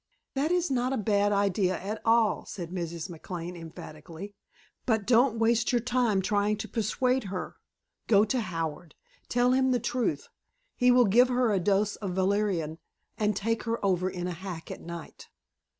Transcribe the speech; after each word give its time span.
"That 0.33 0.51
is 0.51 0.71
not 0.71 0.93
a 0.93 0.97
bad 0.97 1.31
idea 1.31 1.77
at 1.79 2.01
all," 2.03 2.43
said 2.47 2.71
Mrs. 2.71 3.07
McLane 3.07 3.55
emphatically. 3.55 4.33
"But 4.87 5.05
don't 5.05 5.37
waste 5.37 5.71
your 5.71 5.79
time 5.79 6.23
trying 6.23 6.57
to 6.57 6.67
persuade 6.67 7.25
her. 7.25 7.57
Go 8.07 8.25
to 8.25 8.41
Howard. 8.41 8.95
Tell 9.29 9.51
him 9.51 9.69
the 9.69 9.79
truth. 9.79 10.27
He 10.75 10.89
will 10.89 11.05
give 11.05 11.29
her 11.29 11.51
a 11.51 11.59
dose 11.59 11.97
of 11.97 12.13
valerian 12.15 12.79
and 13.19 13.35
take 13.35 13.61
her 13.65 13.77
over 13.85 14.09
in 14.09 14.25
a 14.25 14.31
hack 14.31 14.71
at 14.71 14.81
night." 14.81 15.29